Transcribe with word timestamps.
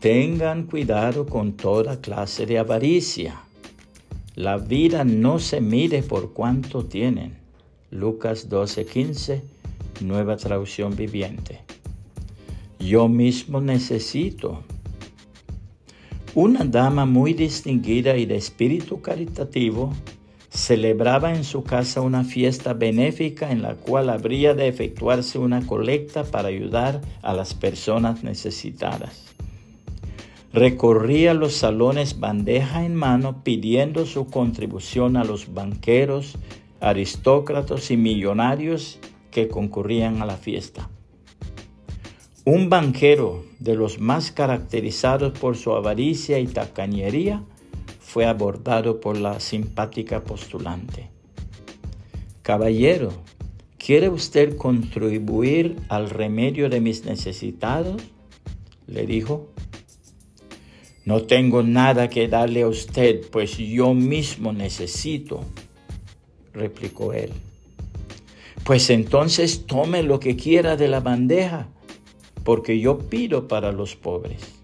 Tengan 0.00 0.66
cuidado 0.66 1.26
con 1.26 1.54
toda 1.54 2.00
clase 2.00 2.46
de 2.46 2.60
avaricia. 2.60 3.40
La 4.36 4.56
vida 4.56 5.02
no 5.02 5.40
se 5.40 5.60
mide 5.60 6.04
por 6.04 6.32
cuánto 6.32 6.84
tienen. 6.84 7.38
Lucas 7.90 8.48
12:15, 8.48 9.42
nueva 10.00 10.36
traducción 10.36 10.94
viviente. 10.94 11.62
Yo 12.78 13.08
mismo 13.08 13.60
necesito. 13.60 14.62
Una 16.32 16.64
dama 16.64 17.04
muy 17.04 17.32
distinguida 17.34 18.16
y 18.16 18.24
de 18.24 18.36
espíritu 18.36 19.02
caritativo 19.02 19.92
celebraba 20.48 21.34
en 21.34 21.42
su 21.42 21.64
casa 21.64 22.02
una 22.02 22.22
fiesta 22.22 22.72
benéfica 22.72 23.50
en 23.50 23.62
la 23.62 23.74
cual 23.74 24.10
habría 24.10 24.54
de 24.54 24.68
efectuarse 24.68 25.40
una 25.40 25.66
colecta 25.66 26.22
para 26.22 26.46
ayudar 26.46 27.00
a 27.20 27.34
las 27.34 27.52
personas 27.54 28.22
necesitadas. 28.22 29.37
Recorría 30.52 31.34
los 31.34 31.54
salones 31.54 32.20
bandeja 32.20 32.86
en 32.86 32.94
mano 32.94 33.44
pidiendo 33.44 34.06
su 34.06 34.26
contribución 34.26 35.16
a 35.16 35.24
los 35.24 35.52
banqueros, 35.52 36.38
aristócratas 36.80 37.90
y 37.90 37.98
millonarios 37.98 38.98
que 39.30 39.48
concurrían 39.48 40.22
a 40.22 40.26
la 40.26 40.38
fiesta. 40.38 40.88
Un 42.46 42.70
banquero 42.70 43.44
de 43.58 43.74
los 43.74 44.00
más 44.00 44.32
caracterizados 44.32 45.38
por 45.38 45.56
su 45.56 45.72
avaricia 45.72 46.38
y 46.38 46.46
tacañería 46.46 47.42
fue 48.00 48.24
abordado 48.24 49.00
por 49.00 49.18
la 49.18 49.40
simpática 49.40 50.24
postulante. 50.24 51.10
Caballero, 52.40 53.12
¿quiere 53.76 54.08
usted 54.08 54.56
contribuir 54.56 55.76
al 55.90 56.08
remedio 56.08 56.70
de 56.70 56.80
mis 56.80 57.04
necesitados? 57.04 58.02
le 58.86 59.04
dijo. 59.04 59.50
No 61.08 61.22
tengo 61.22 61.62
nada 61.62 62.10
que 62.10 62.28
darle 62.28 62.60
a 62.60 62.68
usted, 62.68 63.22
pues 63.30 63.56
yo 63.56 63.94
mismo 63.94 64.52
necesito, 64.52 65.40
replicó 66.52 67.14
él. 67.14 67.32
Pues 68.62 68.90
entonces 68.90 69.64
tome 69.64 70.02
lo 70.02 70.20
que 70.20 70.36
quiera 70.36 70.76
de 70.76 70.86
la 70.86 71.00
bandeja, 71.00 71.68
porque 72.44 72.78
yo 72.78 72.98
pido 72.98 73.48
para 73.48 73.72
los 73.72 73.96
pobres 73.96 74.58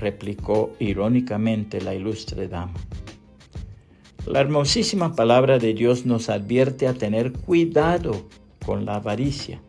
replicó 0.00 0.72
irónicamente 0.80 1.80
la 1.80 1.94
ilustre 1.94 2.48
dama. 2.48 2.74
La 4.26 4.40
hermosísima 4.40 5.14
palabra 5.14 5.60
de 5.60 5.74
Dios 5.74 6.06
nos 6.06 6.28
advierte 6.28 6.88
a 6.88 6.94
tener 6.94 7.32
cuidado 7.32 8.26
con 8.66 8.84
la 8.84 8.96
avaricia. 8.96 9.60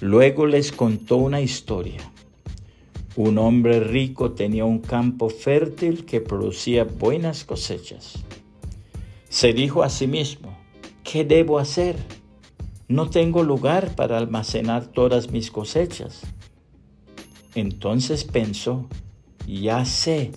Luego 0.00 0.46
les 0.46 0.72
contó 0.72 1.18
una 1.18 1.40
historia. 1.40 2.00
Un 3.16 3.38
hombre 3.38 3.78
rico 3.78 4.32
tenía 4.32 4.64
un 4.64 4.80
campo 4.80 5.28
fértil 5.28 6.04
que 6.04 6.20
producía 6.20 6.82
buenas 6.82 7.44
cosechas. 7.44 8.24
Se 9.28 9.52
dijo 9.52 9.84
a 9.84 9.88
sí 9.88 10.08
mismo, 10.08 10.56
¿qué 11.04 11.24
debo 11.24 11.60
hacer? 11.60 11.96
No 12.88 13.10
tengo 13.10 13.44
lugar 13.44 13.94
para 13.94 14.18
almacenar 14.18 14.86
todas 14.86 15.30
mis 15.30 15.52
cosechas. 15.52 16.22
Entonces 17.54 18.24
pensó, 18.24 18.88
ya 19.46 19.84
sé, 19.84 20.32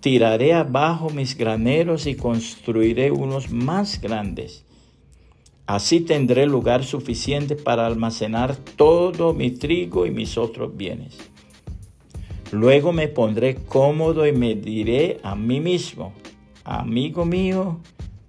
tiraré 0.00 0.54
abajo 0.54 1.10
mis 1.10 1.36
graneros 1.36 2.06
y 2.06 2.14
construiré 2.14 3.10
unos 3.10 3.50
más 3.50 4.00
grandes. 4.00 4.64
Así 5.66 6.00
tendré 6.00 6.46
lugar 6.46 6.82
suficiente 6.82 7.56
para 7.56 7.86
almacenar 7.86 8.56
todo 8.56 9.34
mi 9.34 9.50
trigo 9.50 10.06
y 10.06 10.10
mis 10.10 10.38
otros 10.38 10.74
bienes. 10.76 11.18
Luego 12.52 12.92
me 12.92 13.08
pondré 13.08 13.56
cómodo 13.56 14.26
y 14.26 14.32
me 14.32 14.54
diré 14.56 15.20
a 15.22 15.36
mí 15.36 15.60
mismo, 15.60 16.12
amigo 16.64 17.24
mío, 17.24 17.78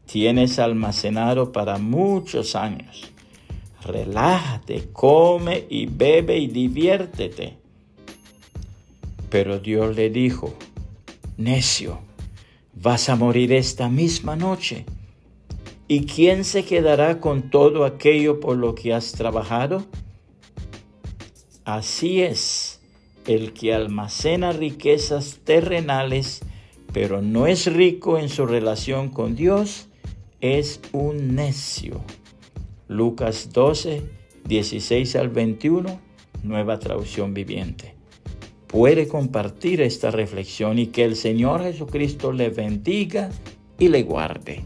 tienes 0.06 0.60
almacenado 0.60 1.52
para 1.52 1.78
muchos 1.78 2.56
años. 2.56 3.12
Relájate, 3.84 4.90
come 4.94 5.66
y 5.70 5.88
bebe 5.88 6.38
y 6.38 6.48
diviértete. 6.48 7.58
Pero 9.30 9.58
Dios 9.58 9.96
le 9.96 10.10
dijo, 10.10 10.54
necio, 11.38 12.00
vas 12.76 13.10
a 13.10 13.16
morir 13.16 13.54
esta 13.54 13.90
misma 13.90 14.36
noche. 14.36 14.86
¿Y 15.88 16.06
quién 16.06 16.44
se 16.44 16.64
quedará 16.64 17.20
con 17.20 17.50
todo 17.50 17.86
aquello 17.86 18.40
por 18.40 18.58
lo 18.58 18.76
que 18.76 18.94
has 18.94 19.14
trabajado? 19.14 19.86
Así 21.66 22.22
es, 22.22 22.81
el 23.28 23.54
que 23.54 23.74
almacena 23.74 24.52
riquezas 24.52 25.40
terrenales, 25.44 26.42
pero 26.94 27.22
no 27.22 27.48
es 27.48 27.72
rico 27.72 28.18
en 28.18 28.30
su 28.30 28.46
relación 28.46 29.10
con 29.10 29.36
Dios, 29.36 29.88
es 30.42 30.82
un 30.92 31.36
necio. 31.36 32.02
Lucas 32.88 33.52
12, 33.54 34.02
16 34.46 35.16
al 35.16 35.30
21, 35.30 36.00
nueva 36.44 36.80
traducción 36.80 37.34
viviente 37.34 38.02
puede 38.72 39.10
compartir 39.10 39.82
esta 39.82 40.12
reflexión 40.12 40.80
y 40.80 40.88
que 40.88 41.04
el 41.04 41.18
Señor 41.18 41.62
Jesucristo 41.62 42.32
le 42.32 42.50
bendiga 42.50 43.30
y 43.78 43.90
le 43.90 44.04
guarde. 44.04 44.64